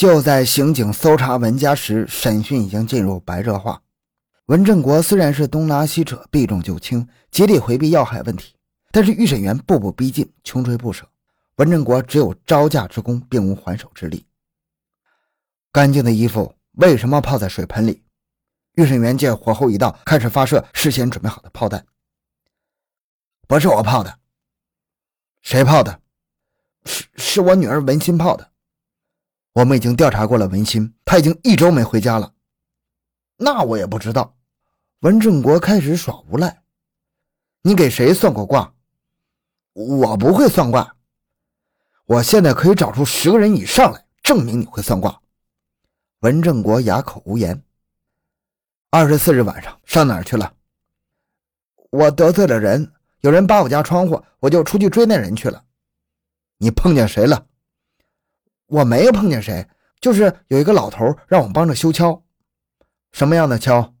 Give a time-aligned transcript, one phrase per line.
[0.00, 3.82] 就在刑警搜查文家时，审讯已经进入白热化。
[4.46, 8.54] 文正国虽然是东拉西扯、避重就轻，极力回避要害问题，
[8.92, 11.06] 但是预审员步步逼近，穷追不舍。
[11.56, 14.24] 文正国只有招架之功，并无还手之力。
[15.70, 18.02] 干净的衣服为什么泡在水盆里？
[18.76, 21.84] 预审员见火候已到，开始发射事先准备好的炮弹。
[23.46, 24.18] 不是我泡的，
[25.42, 26.00] 谁泡的？
[26.86, 28.49] 是是我女儿文心泡的。
[29.60, 32.32] 我们已经调查过了，文心，他已经一周没回家了。
[33.36, 34.34] 那我也不知道。
[35.00, 36.62] 文正国开始耍无赖。
[37.60, 38.72] 你给谁算过卦？
[39.74, 40.96] 我不会算卦。
[42.06, 45.20] 我现在可以找出十个人以上来证明你会算卦。
[46.20, 47.62] 文正国哑口无言。
[48.88, 50.54] 二十四日晚上上哪儿去了？
[51.90, 55.64] 我得罪了人，有人扒我家窗户，我就出去追那人去了。
[56.56, 57.46] 你碰见谁了？
[58.70, 59.66] 我没有碰见谁，
[60.00, 62.22] 就是有一个老头让我帮着修锹。
[63.10, 63.92] 什么样的锹？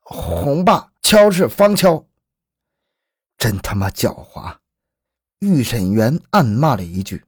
[0.00, 2.06] 红坝锹是方锹。
[3.36, 4.56] 真他妈狡猾！
[5.40, 7.22] 预审员暗骂了一句。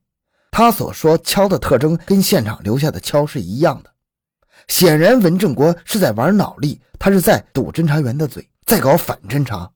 [0.50, 3.92] 他所说锹的特征跟现场留下的锹是一样的。
[4.68, 9.70] 显然，文正国是在玩脑力，他是在堵侦查员的嘴，在搞反侦查。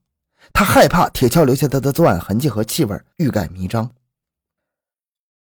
[0.55, 3.91] 他害怕铁锹留下他的作案痕迹和气味欲盖弥彰。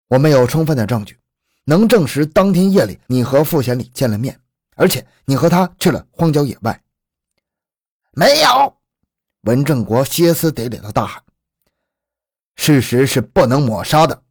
[0.09, 1.19] 我们有充分的证据，
[1.67, 4.41] 能证实当天夜里你和傅贤礼见了面，
[4.75, 6.83] 而且你和他去了荒郊野外。
[8.13, 8.75] 没有，
[9.43, 11.23] 文正国歇斯底里的大喊
[12.57, 14.23] ：“事实是不能抹杀的。”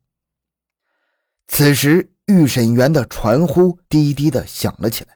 [1.47, 2.09] 此时。
[2.28, 5.16] 预审员的传呼低低的响了起来，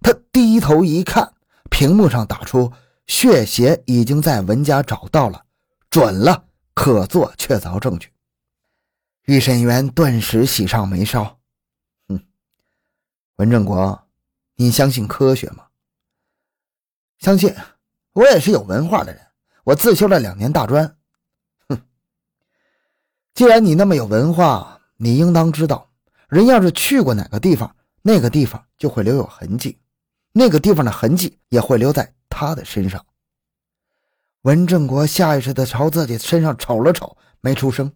[0.00, 1.34] 他低头一看，
[1.70, 2.72] 屏幕上打出
[3.06, 5.44] “血鞋已经在文家找到了，
[5.90, 8.08] 准了，可做确凿证据。”
[9.28, 11.39] 预审员顿时喜上眉梢。
[13.40, 13.98] 文正国，
[14.56, 15.64] 你相信科学吗？
[17.20, 17.56] 相信，
[18.12, 19.26] 我也是有文化的人，
[19.64, 20.94] 我自修了两年大专。
[21.66, 21.80] 哼，
[23.32, 25.90] 既然你那么有文化，你应当知道。
[26.28, 29.78] 人要是去过哪个地方，那个地方就会留有痕迹，
[30.32, 33.06] 那个地方的痕迹也会留在他的身上。
[34.42, 37.90] 文正国下意识的朝自己身上瞅了瞅，没出声。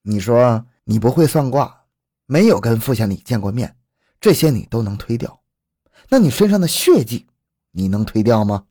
[0.00, 1.83] 你说你不会算卦，
[2.26, 3.76] 没有跟傅县里见过面，
[4.20, 5.42] 这些你都能推掉，
[6.08, 7.26] 那你身上的血迹，
[7.72, 8.64] 你能推掉吗？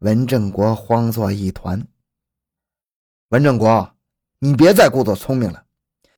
[0.00, 1.86] 文正国慌作一团。
[3.28, 3.94] 文正国，
[4.38, 5.64] 你别再故作聪明了。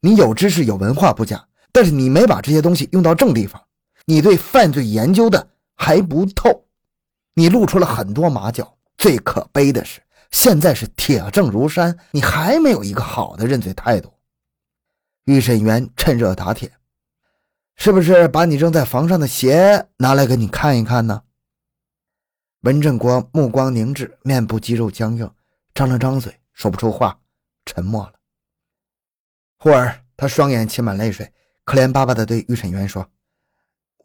[0.00, 3.62] 你有知识有文化不假，但是你没把这些东西用到正地方。
[4.06, 6.66] 你对犯罪研究的还不透，
[7.34, 8.78] 你露出了很多马脚。
[8.96, 10.00] 最可悲的是，
[10.30, 14.12] 现在是铁证如山，你还没有一个好的认罪态度。
[15.24, 16.72] 预审员趁热打铁，
[17.76, 21.22] 是不是把你扔在房上的鞋拿来给你看一看呢？
[22.62, 25.32] 文正国目光凝滞，面部肌肉僵硬，
[25.74, 27.20] 张了张嘴，说不出话，
[27.64, 28.14] 沉默了。
[29.58, 31.32] 忽而，他双眼噙满泪水，
[31.64, 33.10] 可怜巴巴地对预审员说：“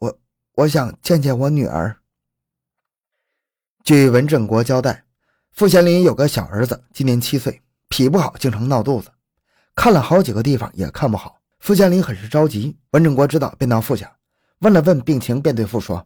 [0.00, 0.20] 我
[0.54, 1.98] 我想见见我女儿。”
[3.84, 5.04] 据文正国交代，
[5.52, 9.10] 傅贤林有个小儿子，今年七岁，脾不好，经常闹肚子，
[9.78, 11.38] 看了好几个地方也看不好。
[11.60, 14.12] 傅贤林很是着急，文正国知道，便到傅家
[14.58, 16.04] 问了问病情，便对傅说：“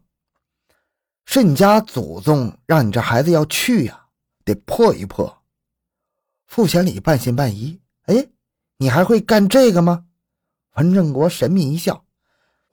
[1.25, 3.99] 是你家祖宗让你这孩子要去呀，
[4.45, 5.39] 得破一破。”
[6.47, 8.29] 傅贤礼半信半疑，哎。
[8.77, 10.05] 你还会干这个吗？
[10.75, 12.05] 文正国神秘一笑：“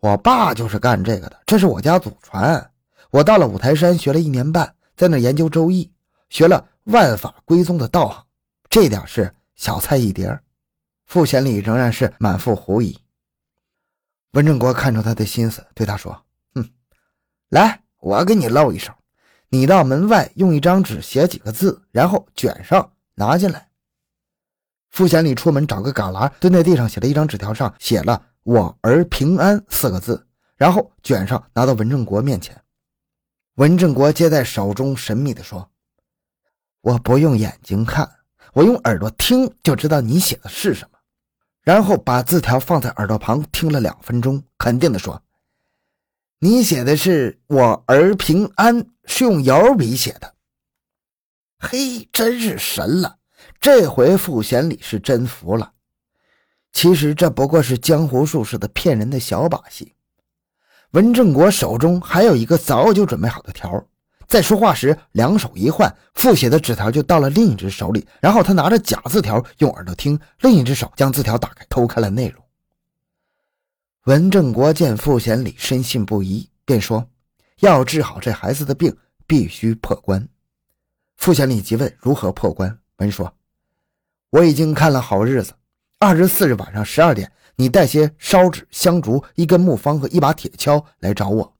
[0.01, 2.71] 我爸就是干这个的，这是我家祖传。
[3.11, 5.89] 我到了五台山学了一年半，在那研究周易，
[6.29, 8.25] 学了万法归宗的道行。
[8.69, 10.37] 这点事小菜一碟。”
[11.09, 12.95] 傅贤礼仍然是满腹狐疑。
[14.33, 16.69] 文正国看出他的心思，对他说：“哼，
[17.49, 18.93] 来，我给你露一手。
[19.49, 23.69] 你到门外用一张纸写几个字，然后卷上拿进来。”
[24.91, 30.27] 傅贤礼出门找个旮旯，蹲在地上写了一张纸条，上写了“我儿平安”四个字，
[30.57, 32.55] 然后卷上拿到文正国面前。
[33.55, 35.71] 文正国接在手中，神秘地说
[36.81, 38.07] ：“我不用眼睛看，
[38.53, 40.97] 我用耳朵听就知道你写的是什么。”
[41.61, 45.21] 然后把字条放在耳朵旁听了两分钟，肯定地说
[46.39, 50.33] ：“你写的是‘我儿平安’，是用摇笔写的。
[51.59, 53.17] 嘿，真是神了！”
[53.59, 55.73] 这回傅贤礼是真服了。
[56.71, 59.95] 其实这不过是江湖术士的骗人的小把戏。
[60.91, 63.85] 文正国手中还有一个早就准备好的条，
[64.29, 68.07] 在说话时两手一换，复写的纸条就到了另一只手里。
[68.21, 72.43] 然后他拿着假字条用耳朵听，另一只手将字条打开，偷看了内容。
[74.05, 77.09] 文正国见傅显礼深信不疑，便说
[77.61, 78.95] ：“要治好这孩子的病，
[79.25, 80.29] 必须破关。”
[81.17, 83.33] 傅显礼急问：“如何破关？”文说
[84.29, 85.53] ：“我已经看了好日子，
[85.97, 91.53] 二十四日晚上十二点，你带些烧纸、香烛、一根木方和一把铁锹来找我。”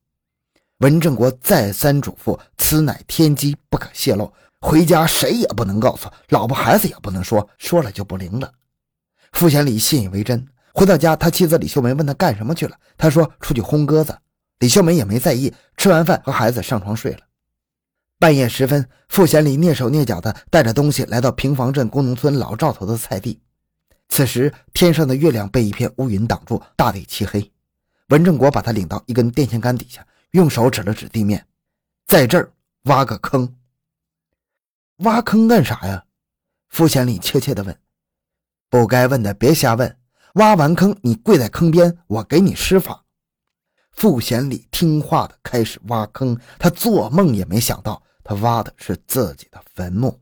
[0.80, 4.32] 文正国再三嘱咐：“此乃天机，不可泄露。
[4.62, 8.52] 回家谁也不能告诉，老婆孩子也不能说，说了就不灵了。”
[9.34, 10.48] 傅贤礼信以为真。
[10.74, 14.18] 回到家，他妻子李秀梅问他干什么去了，他说出去轰鸽子。
[14.60, 17.20] 李秀梅也没在意，吃完饭和孩子上床睡了。
[18.18, 23.40] 半夜时分，傅贤礼蹑手蹑脚的带着东西来到平房镇工农村老赵头的菜地。
[24.08, 27.52] 此时天上的月亮被一片乌云挡住，大地漆黑。
[28.10, 31.48] 文正国把他领到一根电线杆底下，用手指了指地面，
[32.06, 32.52] 在这儿
[32.84, 33.56] 挖个坑。
[34.98, 36.06] 挖坑干啥呀？
[36.68, 37.80] 傅贤礼怯怯地问。
[38.70, 39.98] 不该问的别瞎问。
[40.36, 43.04] 挖完坑，你跪在坑边，我给你施法。
[43.92, 50.22] 傅贤礼听话的开始挖坑，他做梦也没想到，他挖的是自己的坟墓。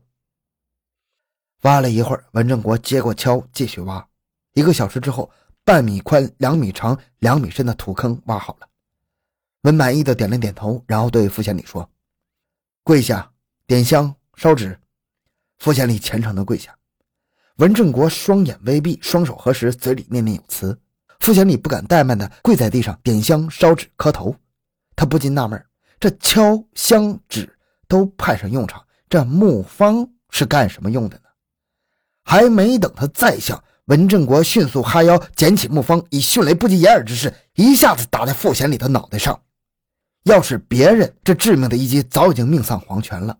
[1.62, 4.08] 挖了一会儿，文正国接过锹继续挖。
[4.54, 5.30] 一个小时之后，
[5.64, 8.67] 半米宽、两米长、两米深的土坑挖好了。
[9.62, 11.90] 文满意的点了点头，然后对傅显礼说
[12.84, 13.30] ：“跪下，
[13.66, 14.78] 点香，烧纸。”
[15.58, 16.74] 傅显礼虔诚的跪下。
[17.56, 20.78] 文正国双眼微闭，双手合十，嘴里念念有词。
[21.18, 24.34] 傅显礼不敢怠慢的跪在地上点香烧纸磕头。
[24.94, 25.60] 他不禁纳闷：
[25.98, 27.58] 这敲香纸
[27.88, 31.24] 都派上用场，这木方是干什么用的呢？
[32.22, 39.42] 还没等他再想，文正国迅速哈腰捡起木方，以迅雷不及掩耳之势一下子打在傅显礼的脑袋上。
[40.28, 43.36] 要是别人，这致命的一击早已经命丧黄泉了。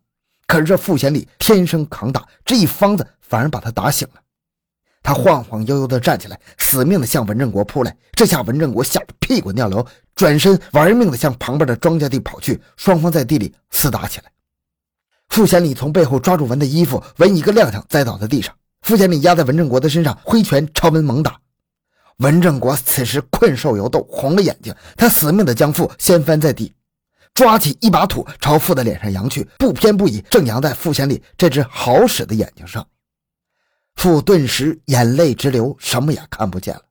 [0.47, 3.07] 可是这傅贤礼天生扛打，这一方子。
[3.21, 4.21] 反而把他打醒了，
[5.03, 7.95] 他晃晃悠悠地站起来，死命地向文正国扑来。
[8.13, 12.59] 这下文正国吓得屁滚尿流，转身玩命地向旁边的庄稼地跑去。
[12.79, 14.33] 双方在地里厮打起来。
[15.29, 18.55] 傅贤礼从背后抓住文的衣服，文一个踉跄栽倒在地上。
[18.81, 21.39] 傅贤礼压在文正国的身上，挥拳朝文猛打。
[22.21, 26.73] 文正国此时困兽犹斗，红了眼睛，他死命地将傅掀翻在地，
[27.39, 32.85] 抓起一把土朝傅的脸上扬去，不偏不倚，正扬在傅显礼这只好使的眼睛上。
[33.95, 36.83] 傅顿时眼泪直流，什么也看不见了。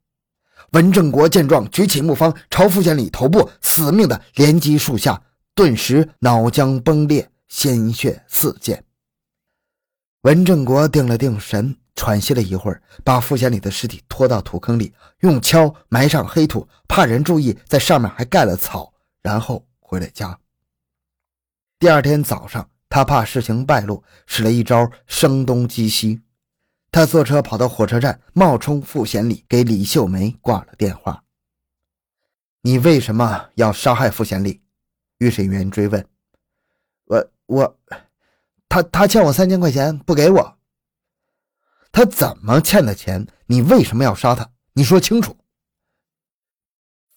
[0.71, 5.21] 文正国见状，举起木方朝傅显礼头部死命的连击数下，
[5.53, 8.81] 顿时脑浆崩裂，鲜血四溅。
[10.21, 20.37] 文正国定了定神，喘息了一会儿，把傅显礼的尸体拖到土坑里，用锹埋上黑土，怕人注意，在上面还盖了草，然后回了家。
[21.79, 26.21] 第二天早上，他怕事情败露，使了一招声东击西。
[26.91, 31.23] 他坐车跑到火车站，冒充傅贤礼给李秀梅挂了电话。
[32.63, 34.61] 你为什么要杀害傅贤礼？
[35.19, 36.05] 预审员追问。
[37.05, 37.79] 我我，
[38.67, 40.57] 他他欠我三千块钱不给我。
[41.93, 43.25] 他怎么欠的钱？
[43.45, 44.51] 你为什么要杀他？
[44.73, 45.37] 你说清楚。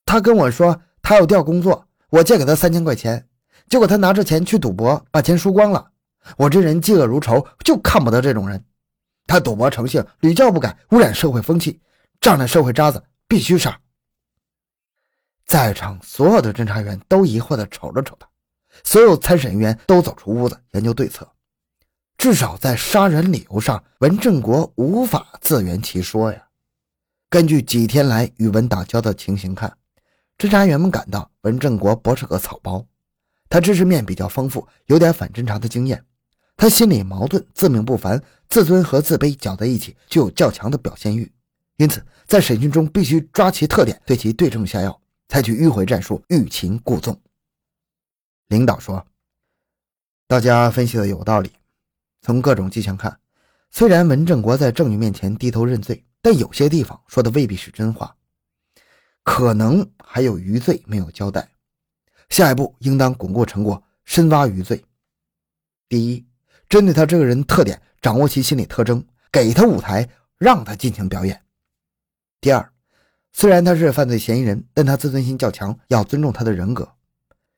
[0.05, 3.27] 他跟我说他要调工作，我借给他三千块钱，
[3.69, 5.91] 结果他拿着钱去赌博，把钱输光了。
[6.37, 8.63] 我这人嫉恶如仇，就看不得这种人。
[9.27, 11.81] 他赌博成性，屡教不改，污染社会风气，
[12.21, 13.81] 仗着社会渣子，必须杀。
[15.47, 18.29] 在场所有的侦查员都疑惑地瞅了瞅他，
[18.85, 21.29] 所有参审员都走出屋子研究对策。
[22.19, 26.49] 至少在杀人理由上，文正国无法自圆其说呀。
[27.31, 29.73] 根据几天来与文打交道的情形看，
[30.41, 32.87] 侦查员们感到文正国不是个草包，
[33.51, 36.03] 他知识面比较丰富，有点反侦查的经验。
[36.57, 38.19] 他心里矛盾，自命不凡，
[38.49, 41.31] 自尊和自卑搅在一起，具有较强的表现欲。
[41.77, 47.21] 因此，在审讯中必须抓其特点，对其对症下药，采取迂回战术，欲擒故纵。
[48.49, 49.07] 领导说
[50.27, 51.53] ：“大家分析的有道理。
[52.23, 53.15] 从各种迹象看，
[53.71, 58.17] 虽然文正国在证据面前低头认罪，但有些地方说的未必是真话，
[59.31, 61.49] 可能还有余罪没有交代。
[62.31, 64.85] 下一步应当巩固成果，深挖余罪。
[65.89, 66.27] 第一。”
[66.69, 70.09] 针对他这个人特点，掌握其心理特征，给他舞台，
[70.39, 71.43] 让他尽情表演。
[72.41, 72.73] 第二，
[73.33, 76.89] 虽然他是犯罪嫌疑人，但他自尊心较强，要尊重他的人格。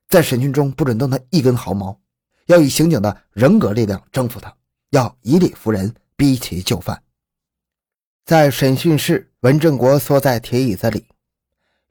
[0.09, 1.99] 在审讯中不准动他一根毫毛，
[2.47, 4.51] 要以刑警的人格力量征服他，
[4.89, 7.03] 要以理服人，逼其就范。
[8.25, 11.05] 在审讯室，文正国缩在铁椅子里，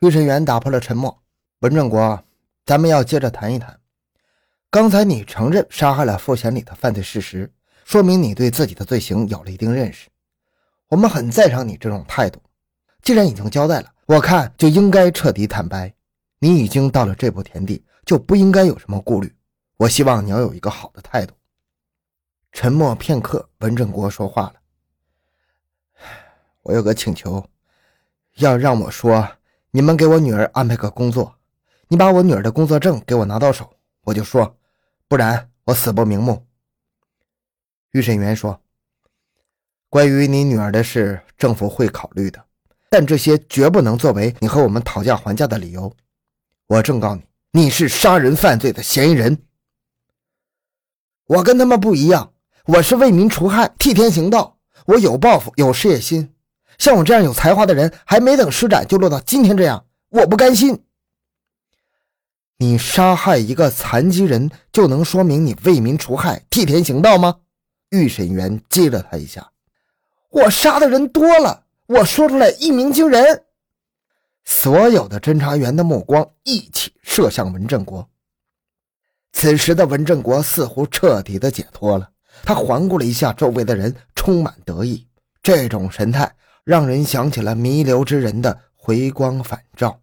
[0.02, 1.22] 预审员打破了沉默
[1.62, 2.24] ：“文正国，
[2.66, 3.78] 咱们要接着谈一谈。”
[4.68, 7.48] 刚才你承认杀害了傅贤礼的犯罪事实，
[7.84, 10.08] 说明你对自己的罪行有了一定认识。
[10.88, 12.42] 我们很赞赏你这种态度。
[13.00, 15.94] 既然已经交代了，我看就应该彻底坦白。
[16.40, 19.32] 你已经到了这步田地，就不应该有什么顾虑。
[19.76, 21.32] 我希望你要有一个好的态度。
[22.50, 24.54] 沉默片刻，文正国说话了
[26.62, 27.48] ：“我有个请求，
[28.38, 29.36] 要让我说，
[29.74, 31.34] 你们给我女儿安排个工作，
[31.88, 34.58] 你把我女儿的工作证给我拿到手，我就说，
[35.08, 36.46] 不然我死不瞑目。”
[37.92, 38.60] 预审员说
[39.88, 42.44] ：“关于你女儿的事，政府会考虑的，
[42.90, 45.96] 但这些绝不能作为你和我们讨价还价的理由。”
[46.68, 49.42] 我正告你，你是杀人犯罪的嫌疑人。
[51.26, 52.34] 我跟他们不一样，
[52.66, 56.31] 我是为民除害、替天行道，我有抱负、有事业心。
[56.78, 60.84] 像我这样有才华的人，还没等施展就落到今天这样，我不甘心。
[62.58, 67.40] 你杀害一个残疾人，就能说明你为民除害、替天行道吗？
[67.90, 69.50] 预审员激了他一下。
[70.30, 73.44] 我杀的人多了，我说出来一鸣惊人。
[74.44, 78.08] 所有的侦查员的目光一起射向文正国。
[79.32, 82.10] 此时的文正国似乎彻底的解脱了，
[82.42, 85.06] 他环顾了一下周围的人，充满得意。
[85.42, 86.32] 这种神态
[86.64, 90.01] 让人想起了弥留之人的回光返照。